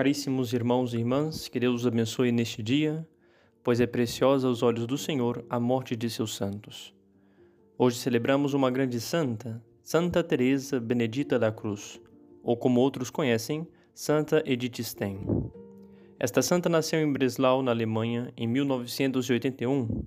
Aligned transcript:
Caríssimos 0.00 0.54
irmãos 0.54 0.94
e 0.94 0.96
irmãs, 0.96 1.46
que 1.46 1.60
Deus 1.60 1.82
os 1.82 1.86
abençoe 1.86 2.32
neste 2.32 2.62
dia, 2.62 3.06
pois 3.62 3.82
é 3.82 3.86
preciosa 3.86 4.48
aos 4.48 4.62
olhos 4.62 4.86
do 4.86 4.96
Senhor 4.96 5.44
a 5.50 5.60
morte 5.60 5.94
de 5.94 6.08
seus 6.08 6.34
santos. 6.34 6.94
Hoje 7.76 7.98
celebramos 7.98 8.54
uma 8.54 8.70
grande 8.70 8.98
santa, 8.98 9.62
Santa 9.82 10.24
Teresa 10.24 10.80
Benedita 10.80 11.38
da 11.38 11.52
Cruz, 11.52 12.00
ou 12.42 12.56
como 12.56 12.80
outros 12.80 13.10
conhecem, 13.10 13.68
Santa 13.94 14.42
Edith 14.46 14.82
Stein. 14.82 15.20
Esta 16.18 16.40
santa 16.40 16.70
nasceu 16.70 16.98
em 16.98 17.12
Breslau, 17.12 17.62
na 17.62 17.70
Alemanha, 17.70 18.32
em 18.38 18.46
1981, 18.46 20.06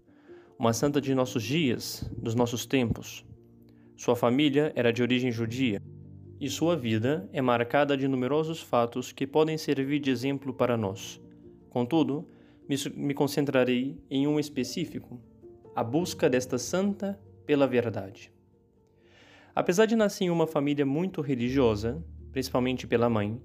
uma 0.58 0.74
santa 0.74 1.00
de 1.00 1.14
nossos 1.14 1.44
dias, 1.44 2.04
dos 2.18 2.34
nossos 2.34 2.66
tempos. 2.66 3.24
Sua 3.96 4.16
família 4.16 4.74
era 4.76 4.92
de 4.92 5.04
origem 5.04 5.32
judia 5.32 5.83
e 6.44 6.50
sua 6.50 6.76
vida 6.76 7.30
é 7.32 7.42
marcada 7.42 7.96
de 7.96 8.06
numerosos 8.06 8.62
fatos 8.62 9.14
que 9.14 9.26
podem 9.26 9.58
servir 9.58 10.02
de 10.02 10.12
exemplo 10.12 10.54
para 10.54 10.76
nós. 10.76 11.22
Contudo, 11.70 12.28
me 12.98 13.14
concentrarei 13.14 13.98
em 14.10 14.28
um 14.28 14.38
específico: 14.38 15.22
a 15.74 15.82
busca 15.82 16.30
desta 16.30 16.58
santa 16.58 17.18
pela 17.46 17.66
verdade. 17.66 18.30
Apesar 19.56 19.86
de 19.86 19.96
nascer 19.96 20.26
em 20.26 20.30
uma 20.30 20.46
família 20.46 20.86
muito 20.86 21.22
religiosa, 21.22 22.04
principalmente 22.34 22.86
pela 22.86 23.10
mãe, 23.10 23.42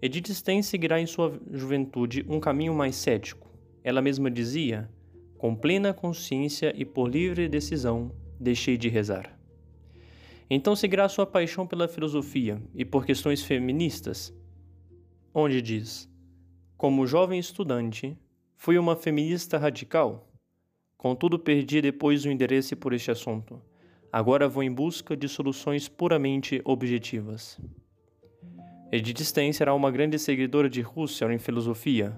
Edith 0.00 0.32
Stein 0.32 0.62
seguirá 0.62 1.00
em 1.00 1.06
sua 1.06 1.40
juventude 1.50 2.24
um 2.28 2.38
caminho 2.38 2.72
mais 2.72 2.94
cético. 2.94 3.50
Ela 3.82 4.00
mesma 4.00 4.30
dizia: 4.30 4.88
com 5.36 5.52
plena 5.52 5.92
consciência 5.92 6.72
e 6.76 6.84
por 6.84 7.08
livre 7.08 7.48
decisão, 7.48 8.14
deixei 8.38 8.76
de 8.76 8.88
rezar. 8.88 9.35
Então 10.48 10.76
seguirá 10.76 11.08
sua 11.08 11.26
paixão 11.26 11.66
pela 11.66 11.88
filosofia 11.88 12.62
e 12.74 12.84
por 12.84 13.04
questões 13.04 13.42
feministas, 13.42 14.32
onde 15.34 15.60
diz: 15.60 16.08
Como 16.76 17.06
jovem 17.06 17.38
estudante, 17.40 18.16
fui 18.54 18.78
uma 18.78 18.94
feminista 18.94 19.58
radical. 19.58 20.30
Contudo, 20.96 21.38
perdi 21.38 21.82
depois 21.82 22.24
o 22.24 22.30
interesse 22.30 22.76
por 22.76 22.92
este 22.92 23.10
assunto. 23.10 23.60
Agora 24.12 24.48
vou 24.48 24.62
em 24.62 24.72
busca 24.72 25.16
de 25.16 25.28
soluções 25.28 25.88
puramente 25.88 26.62
objetivas. 26.64 27.60
Edith 28.90 29.24
Stein 29.24 29.52
será 29.52 29.74
uma 29.74 29.90
grande 29.90 30.16
seguidora 30.16 30.70
de 30.70 30.80
Husserl 30.82 31.32
em 31.32 31.38
filosofia, 31.38 32.16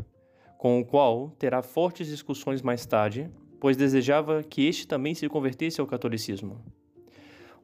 com 0.59 0.79
o 0.79 0.85
qual 0.85 1.31
terá 1.39 1.63
fortes 1.63 2.09
discussões 2.09 2.61
mais 2.61 2.85
tarde, 2.85 3.31
pois 3.59 3.77
desejava 3.77 4.43
que 4.43 4.67
este 4.67 4.87
também 4.87 5.15
se 5.15 5.29
convertesse 5.29 5.81
ao 5.81 5.87
catolicismo. 5.87 6.63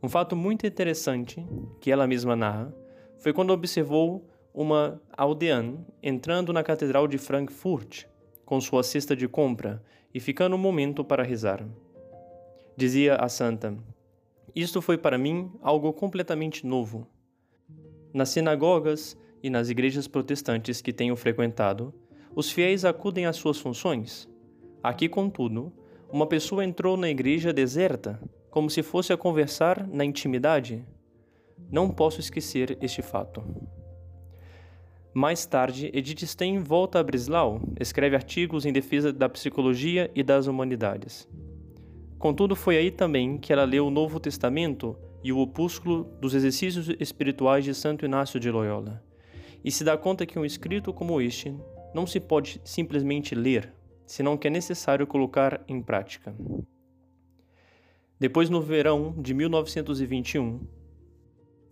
Um 0.05 0.09
fato 0.11 0.37
muito 0.37 0.67
interessante, 0.67 1.43
que 1.81 1.91
ela 1.91 2.07
mesma 2.07 2.37
narra, 2.37 2.71
foi 3.17 3.33
quando 3.33 3.55
observou 3.55 4.29
uma 4.53 5.01
aldeã 5.17 5.79
entrando 6.03 6.53
na 6.53 6.63
Catedral 6.63 7.09
de 7.09 7.17
Frankfurt 7.17 8.05
com 8.45 8.61
sua 8.61 8.83
cesta 8.83 9.17
de 9.17 9.27
compra 9.27 9.83
e 10.13 10.21
ficando 10.21 10.57
um 10.57 10.59
momento 10.59 11.03
para 11.03 11.23
rezar. 11.23 11.67
Dizia 12.77 13.17
a 13.17 13.31
santa: 13.31 13.75
Isto 14.55 14.83
foi 14.83 14.99
para 14.99 15.17
mim 15.17 15.51
algo 15.63 15.91
completamente 15.95 16.67
novo. 16.67 17.07
Nas 18.13 18.29
sinagogas 18.29 19.17
e 19.43 19.49
nas 19.49 19.71
igrejas 19.71 20.07
protestantes 20.07 20.83
que 20.83 20.93
tenho 20.93 21.17
frequentado, 21.17 21.95
os 22.37 22.53
fiéis 22.53 22.85
acudem 22.85 23.25
às 23.25 23.37
suas 23.37 23.59
funções. 23.59 24.29
Aqui, 24.83 25.09
contudo, 25.09 25.73
uma 26.13 26.27
pessoa 26.27 26.63
entrou 26.63 26.95
na 26.95 27.09
igreja 27.09 27.55
deserta 27.55 28.21
como 28.55 28.71
se 28.71 28.85
fosse 28.85 29.13
a 29.13 29.17
conversar 29.17 29.85
na 29.89 30.05
intimidade. 30.05 30.87
Não 31.73 31.91
posso 31.91 32.21
esquecer 32.21 32.79
este 32.81 33.03
fato. 33.03 33.43
Mais 35.13 35.45
tarde, 35.45 35.91
Edith 35.93 36.25
Stein 36.25 36.61
volta 36.61 37.01
a 37.01 37.03
Breslau, 37.03 37.61
escreve 37.81 38.15
artigos 38.15 38.65
em 38.65 38.73
defesa 38.73 39.13
da 39.13 39.29
psicologia 39.29 40.09
e 40.15 40.23
das 40.23 40.47
humanidades. 40.47 41.29
Contudo, 42.17 42.55
foi 42.55 42.77
aí 42.77 42.93
também 42.93 43.39
que 43.39 43.53
ela 43.53 43.64
leu 43.64 43.89
o 43.89 43.91
Novo 43.91 44.20
Testamento 44.20 44.97
e 45.25 45.33
o 45.33 45.41
opúsculo 45.41 46.05
dos 46.20 46.33
exercícios 46.33 46.89
espirituais 47.01 47.64
de 47.64 47.75
Santo 47.75 48.05
Inácio 48.05 48.39
de 48.39 48.53
Loyola, 48.53 49.03
e 49.64 49.70
se 49.73 49.83
dá 49.83 49.97
conta 49.97 50.25
que 50.25 50.39
um 50.39 50.45
escrito 50.45 50.93
como 50.93 51.20
este 51.20 51.53
não 51.93 52.07
se 52.07 52.20
pode 52.20 52.61
simplesmente 52.64 53.35
ler, 53.35 53.75
senão 54.07 54.37
que 54.37 54.47
é 54.47 54.51
necessário 54.51 55.09
colocar 55.09 55.61
em 55.67 55.83
prática. 55.83 56.33
Depois, 58.19 58.48
no 58.48 58.63
verão 58.63 59.14
de 59.19 59.35
1921, 59.35 60.61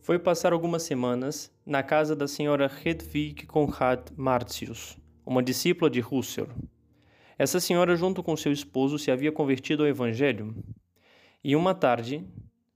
foi 0.00 0.18
passar 0.18 0.52
algumas 0.52 0.82
semanas 0.82 1.52
na 1.64 1.82
casa 1.82 2.16
da 2.16 2.26
senhora 2.26 2.70
Hedwig 2.84 3.46
Conrad 3.46 4.10
Martius, 4.16 4.98
uma 5.24 5.42
discípula 5.42 5.88
de 5.88 6.00
Husserl. 6.00 6.50
Essa 7.38 7.60
senhora, 7.60 7.94
junto 7.94 8.22
com 8.22 8.36
seu 8.36 8.50
esposo, 8.52 8.98
se 8.98 9.10
havia 9.10 9.30
convertido 9.30 9.84
ao 9.84 9.88
Evangelho. 9.88 10.54
E 11.42 11.54
uma 11.54 11.74
tarde, 11.74 12.24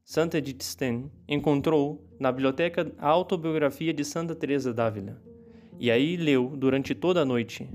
Santa 0.04 0.38
Edith 0.38 0.62
Stein 0.62 1.10
encontrou 1.28 2.09
na 2.19 2.31
biblioteca 2.31 2.93
a 2.97 3.09
autobiografia 3.09 3.93
de 3.93 4.04
Santa 4.04 4.37
Teresa 4.37 4.72
d'Ávila. 4.72 5.21
E 5.81 5.91
aí 5.91 6.16
leu 6.16 6.56
durante 6.56 6.94
toda 6.94 7.22
a 7.22 7.25
noite. 7.25 7.69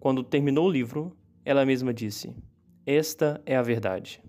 Quando 0.00 0.24
terminou 0.24 0.66
o 0.66 0.70
livro, 0.70 1.16
ela 1.44 1.64
mesma 1.64 1.94
disse: 1.94 2.34
Esta 2.84 3.40
é 3.46 3.56
a 3.56 3.62
verdade. 3.62 4.20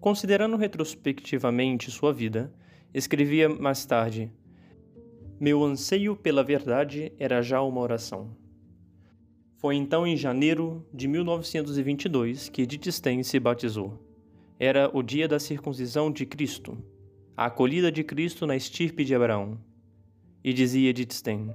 Considerando 0.00 0.56
retrospectivamente 0.56 1.90
sua 1.90 2.10
vida, 2.10 2.50
escrevia 2.94 3.50
mais 3.50 3.84
tarde: 3.84 4.32
Meu 5.38 5.62
anseio 5.62 6.16
pela 6.16 6.42
verdade 6.42 7.12
era 7.18 7.42
já 7.42 7.60
uma 7.60 7.82
oração. 7.82 8.34
Foi 9.58 9.76
então 9.76 10.06
em 10.06 10.16
janeiro 10.16 10.86
de 10.92 11.06
1922 11.06 12.48
que 12.48 12.62
Edith 12.62 12.90
Stein 12.90 13.22
se 13.22 13.38
batizou. 13.38 14.02
Era 14.58 14.90
o 14.90 15.02
dia 15.02 15.28
da 15.28 15.38
circuncisão 15.38 16.10
de 16.10 16.24
Cristo, 16.24 16.78
a 17.36 17.44
acolhida 17.44 17.92
de 17.92 18.02
Cristo 18.02 18.46
na 18.46 18.56
estirpe 18.56 19.04
de 19.04 19.14
Abraão. 19.14 19.60
E 20.42 20.54
dizia 20.54 20.88
Edith 20.88 21.12
Stein: 21.12 21.50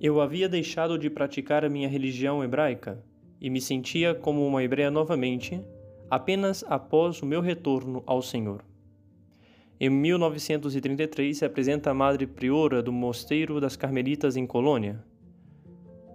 Eu 0.00 0.18
havia 0.18 0.48
deixado 0.48 0.98
de 0.98 1.10
praticar 1.10 1.62
a 1.62 1.68
minha 1.68 1.90
religião 1.90 2.42
hebraica 2.42 3.04
e 3.38 3.50
me 3.50 3.60
sentia 3.60 4.14
como 4.14 4.46
uma 4.46 4.64
hebreia 4.64 4.90
novamente 4.90 5.62
apenas 6.10 6.64
após 6.68 7.22
o 7.22 7.26
meu 7.26 7.40
retorno 7.40 8.02
ao 8.06 8.22
Senhor. 8.22 8.64
Em 9.80 9.88
1933 9.88 11.38
se 11.38 11.44
apresenta 11.44 11.90
a 11.90 11.94
Madre 11.94 12.26
Priora 12.26 12.82
do 12.82 12.92
Mosteiro 12.92 13.60
das 13.60 13.76
Carmelitas 13.76 14.36
em 14.36 14.46
Colônia 14.46 15.04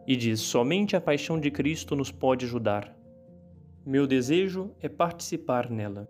e 0.06 0.16
diz: 0.16 0.42
Somente 0.42 0.96
a 0.96 1.02
paixão 1.02 1.40
de 1.40 1.50
Cristo 1.50 1.96
nos 1.96 2.12
pode 2.12 2.46
ajudar. 2.46 2.94
Meu 3.86 4.06
desejo 4.06 4.72
é 4.82 4.90
participar 4.90 5.70
nela. 5.70 6.08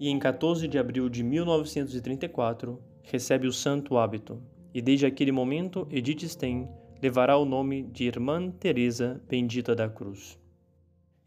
E 0.00 0.08
em 0.08 0.18
14 0.18 0.66
de 0.66 0.78
abril 0.78 1.08
de 1.08 1.22
1934 1.22 2.82
recebe 3.02 3.46
o 3.46 3.52
santo 3.52 3.96
hábito, 3.96 4.42
e 4.72 4.82
desde 4.82 5.06
aquele 5.06 5.30
momento 5.30 5.86
Edith 5.90 6.26
Stein 6.28 6.68
levará 7.00 7.36
o 7.36 7.44
nome 7.44 7.82
de 7.82 8.04
Irmã 8.04 8.50
Teresa 8.50 9.22
Bendita 9.28 9.74
da 9.74 9.88
Cruz. 9.88 10.38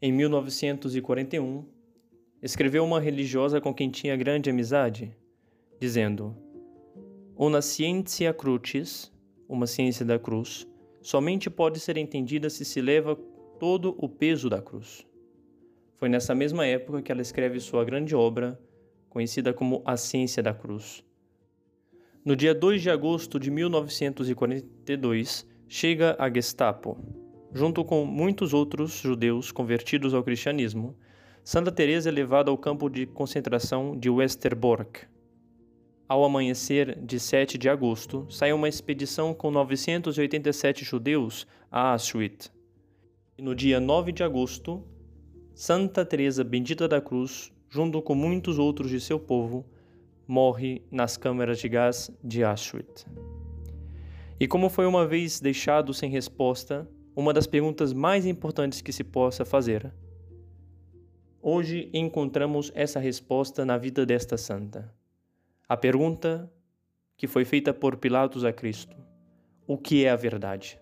Em 0.02 0.12
1941, 0.12 1.66
escreveu 2.42 2.84
uma 2.84 3.00
religiosa 3.00 3.60
com 3.60 3.74
quem 3.74 3.90
tinha 3.90 4.16
grande 4.16 4.50
amizade, 4.50 5.16
dizendo: 5.80 6.36
Una 7.36 7.62
scientia 7.62 8.34
crucis, 8.34 9.12
uma 9.48 9.68
ciência 9.68 10.06
da 10.06 10.20
cruz, 10.20 10.68
somente 11.02 11.50
pode 11.50 11.80
ser 11.80 11.98
entendida 11.98 12.50
se 12.50 12.66
se 12.66 12.82
leva 12.82 13.16
todo 13.60 13.96
o 13.98 14.08
peso 14.10 14.50
da 14.50 14.62
cruz. 14.62 15.06
Foi 15.96 16.10
nessa 16.10 16.36
mesma 16.36 16.66
época 16.66 17.02
que 17.02 17.12
ela 17.12 17.22
escreve 17.22 17.60
sua 17.60 17.84
grande 17.84 18.16
obra, 18.16 18.60
conhecida 19.10 19.52
como 19.54 19.82
A 19.84 19.98
Ciência 19.98 20.44
da 20.44 20.54
Cruz. 20.54 21.04
No 22.24 22.36
dia 22.36 22.54
2 22.54 22.84
de 22.84 22.90
agosto 22.90 23.40
de 23.40 23.50
1942, 23.50 25.48
chega 25.68 26.16
a 26.20 26.30
Gestapo, 26.30 26.98
junto 27.52 27.84
com 27.84 28.06
muitos 28.06 28.54
outros 28.54 29.00
judeus 29.00 29.52
convertidos 29.52 30.14
ao 30.14 30.24
cristianismo, 30.24 30.96
Santa 31.48 31.72
Teresa 31.72 32.10
é 32.10 32.12
levada 32.12 32.52
ao 32.52 32.58
campo 32.58 32.90
de 32.90 33.06
concentração 33.06 33.98
de 33.98 34.10
Westerbork. 34.10 35.08
Ao 36.06 36.26
amanhecer 36.26 37.00
de 37.00 37.18
7 37.22 37.58
de 37.58 37.70
agosto, 37.70 38.28
sai 38.30 38.52
uma 38.52 38.68
expedição 38.68 39.34
com 39.34 39.50
987 39.50 40.84
judeus 40.84 41.48
a 41.72 41.94
Auschwitz. 41.94 42.52
E 43.38 43.42
no 43.42 43.56
dia 43.56 43.80
9 43.80 44.12
de 44.12 44.24
agosto, 44.24 44.84
Santa 45.56 46.04
Teresa 46.04 46.44
Bendita 46.44 46.86
da 46.86 47.00
Cruz, 47.00 47.50
junto 47.70 48.02
com 48.02 48.14
muitos 48.14 48.60
outros 48.60 48.92
de 48.92 49.00
seu 49.00 49.18
povo, 49.18 49.66
morre 50.28 50.82
nas 50.92 51.16
câmaras 51.16 51.60
de 51.60 51.70
gás 51.70 52.12
de 52.22 52.44
Auschwitz. 52.44 53.06
E 54.38 54.50
como 54.50 54.70
foi 54.70 54.86
uma 54.86 55.08
vez 55.08 55.40
deixado 55.40 55.94
sem 55.94 56.10
resposta, 56.10 56.86
uma 57.16 57.32
das 57.32 57.48
perguntas 57.48 57.94
mais 57.94 58.26
importantes 58.26 58.82
que 58.82 58.92
se 58.92 59.06
possa 59.06 59.46
fazer 59.46 59.94
Hoje 61.42 61.90
encontramos 61.94 62.72
essa 62.74 63.00
resposta 63.00 63.64
na 63.64 63.78
vida 63.78 64.06
desta 64.06 64.38
santa. 64.38 64.92
A 65.70 65.78
pergunta 65.78 66.52
que 67.16 67.28
foi 67.28 67.46
feita 67.46 67.72
por 67.72 67.98
Pilatos 67.98 68.44
a 68.44 68.52
Cristo: 68.52 68.98
o 69.68 69.78
que 69.78 70.04
é 70.04 70.10
a 70.10 70.16
verdade? 70.16 70.80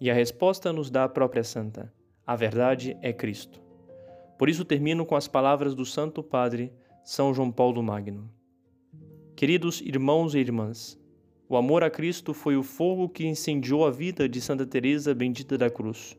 E 0.00 0.10
a 0.10 0.14
resposta 0.14 0.72
nos 0.72 0.90
dá 0.90 1.04
a 1.04 1.08
própria 1.08 1.44
santa: 1.44 1.92
a 2.26 2.34
verdade 2.34 2.96
é 3.02 3.12
Cristo. 3.12 3.60
Por 4.38 4.48
isso 4.48 4.64
termino 4.64 5.04
com 5.04 5.14
as 5.14 5.28
palavras 5.28 5.74
do 5.74 5.84
Santo 5.84 6.22
Padre 6.22 6.72
São 7.04 7.34
João 7.34 7.52
Paulo 7.52 7.82
Magno. 7.82 8.30
Queridos 9.36 9.82
irmãos 9.82 10.34
e 10.34 10.38
irmãs, 10.38 10.98
o 11.46 11.56
amor 11.56 11.84
a 11.84 11.90
Cristo 11.90 12.32
foi 12.32 12.56
o 12.56 12.62
fogo 12.62 13.10
que 13.10 13.26
incendiou 13.26 13.84
a 13.84 13.90
vida 13.90 14.26
de 14.26 14.40
Santa 14.40 14.64
Teresa 14.64 15.14
bendita 15.14 15.58
da 15.58 15.68
cruz. 15.68 16.16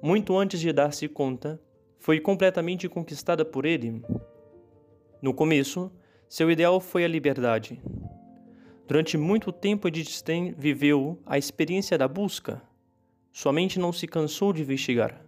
Muito 0.00 0.36
antes 0.36 0.60
de 0.60 0.72
dar-se 0.72 1.08
conta, 1.08 1.60
foi 2.02 2.18
completamente 2.18 2.88
conquistada 2.88 3.44
por 3.44 3.64
ele. 3.64 4.02
No 5.22 5.32
começo, 5.32 5.88
seu 6.28 6.50
ideal 6.50 6.80
foi 6.80 7.04
a 7.04 7.08
liberdade. 7.08 7.80
Durante 8.88 9.16
muito 9.16 9.52
tempo, 9.52 9.86
Edith 9.86 10.10
Stein 10.10 10.52
viveu 10.58 11.22
a 11.24 11.38
experiência 11.38 11.96
da 11.96 12.08
busca. 12.08 12.60
Sua 13.30 13.52
mente 13.52 13.78
não 13.78 13.92
se 13.92 14.08
cansou 14.08 14.52
de 14.52 14.62
investigar, 14.62 15.24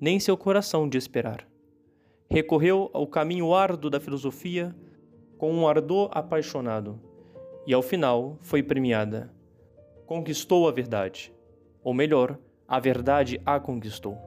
nem 0.00 0.18
seu 0.18 0.36
coração 0.36 0.88
de 0.88 0.98
esperar. 0.98 1.46
Recorreu 2.28 2.90
ao 2.92 3.06
caminho 3.06 3.54
árduo 3.54 3.88
da 3.88 4.00
filosofia 4.00 4.74
com 5.38 5.54
um 5.54 5.68
ardor 5.68 6.10
apaixonado 6.10 7.00
e 7.64 7.72
ao 7.72 7.80
final 7.80 8.36
foi 8.40 8.60
premiada. 8.60 9.32
Conquistou 10.04 10.66
a 10.66 10.72
verdade, 10.72 11.32
ou 11.80 11.94
melhor, 11.94 12.36
a 12.66 12.80
verdade 12.80 13.40
a 13.46 13.60
conquistou. 13.60 14.18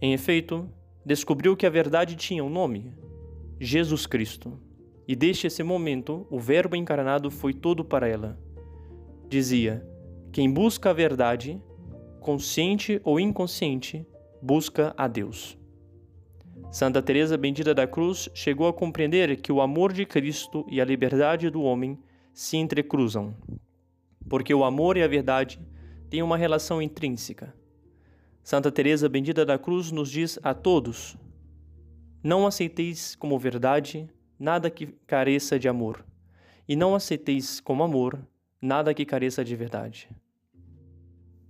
Em 0.00 0.14
efeito, 0.14 0.66
descobriu 1.08 1.56
que 1.56 1.64
a 1.64 1.70
verdade 1.70 2.14
tinha 2.16 2.44
um 2.44 2.50
nome: 2.50 2.92
Jesus 3.58 4.06
Cristo. 4.06 4.60
E 5.06 5.16
desde 5.16 5.46
esse 5.46 5.62
momento, 5.62 6.26
o 6.30 6.38
Verbo 6.38 6.76
encarnado 6.76 7.30
foi 7.30 7.54
todo 7.54 7.82
para 7.82 8.06
ela. 8.06 8.38
Dizia: 9.26 9.82
Quem 10.30 10.52
busca 10.52 10.90
a 10.90 10.92
verdade, 10.92 11.58
consciente 12.20 13.00
ou 13.02 13.18
inconsciente, 13.18 14.06
busca 14.42 14.92
a 14.98 15.08
Deus. 15.08 15.56
Santa 16.70 17.00
Teresa 17.00 17.38
bendita 17.38 17.74
da 17.74 17.86
Cruz 17.86 18.28
chegou 18.34 18.68
a 18.68 18.72
compreender 18.74 19.34
que 19.40 19.50
o 19.50 19.62
amor 19.62 19.94
de 19.94 20.04
Cristo 20.04 20.66
e 20.68 20.78
a 20.78 20.84
liberdade 20.84 21.48
do 21.48 21.62
homem 21.62 21.98
se 22.34 22.58
entrecruzam, 22.58 23.34
porque 24.28 24.52
o 24.52 24.62
amor 24.62 24.98
e 24.98 25.02
a 25.02 25.08
verdade 25.08 25.58
têm 26.10 26.22
uma 26.22 26.36
relação 26.36 26.82
intrínseca. 26.82 27.54
Santa 28.48 28.72
Teresa 28.72 29.10
bendita 29.10 29.44
da 29.44 29.58
cruz 29.58 29.92
nos 29.92 30.10
diz 30.10 30.38
a 30.42 30.54
todos: 30.54 31.18
Não 32.24 32.46
aceiteis 32.46 33.14
como 33.14 33.38
verdade 33.38 34.08
nada 34.38 34.70
que 34.70 34.86
careça 35.06 35.58
de 35.58 35.68
amor, 35.68 36.02
e 36.66 36.74
não 36.74 36.94
aceiteis 36.94 37.60
como 37.60 37.82
amor 37.82 38.18
nada 38.58 38.94
que 38.94 39.04
careça 39.04 39.44
de 39.44 39.54
verdade. 39.54 40.08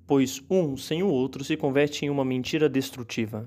Pois 0.09 0.43
um 0.51 0.77
sem 0.77 1.05
o 1.05 1.09
outro 1.09 1.45
se 1.45 1.57
converte 1.57 2.05
em 2.05 2.11
uma 2.11 2.25
mentira 2.25 2.69
destrutiva. 2.69 3.47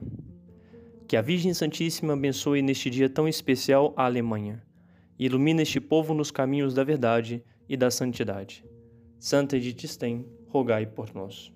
Que 1.05 1.17
a 1.17 1.21
Virgem 1.21 1.53
Santíssima 1.53 2.13
abençoe 2.13 2.61
neste 2.61 2.89
dia 2.89 3.09
tão 3.09 3.27
especial 3.27 3.93
a 3.97 4.05
Alemanha 4.05 4.63
ilumina 5.19 5.61
este 5.61 5.81
povo 5.81 6.13
nos 6.13 6.31
caminhos 6.31 6.73
da 6.73 6.85
verdade 6.85 7.43
e 7.67 7.75
da 7.75 7.91
santidade. 7.91 8.63
Santa 9.19 9.57
Edith 9.57 9.85
Stein, 9.87 10.25
rogai 10.47 10.85
por 10.85 11.13
nós. 11.13 11.51